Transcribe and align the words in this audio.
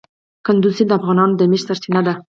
کندز 0.45 0.71
سیند 0.77 0.89
د 0.91 0.97
افغانانو 0.99 1.37
د 1.39 1.41
معیشت 1.49 1.65
سرچینه 1.69 2.01
ده. 2.07 2.13